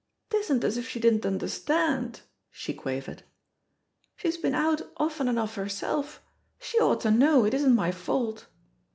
[0.31, 3.21] "'Tisn't as if she didn't understand!" she quavered.
[4.15, 6.23] "She's been out often enough herself;
[6.57, 8.47] she ought to know it isn't my fault.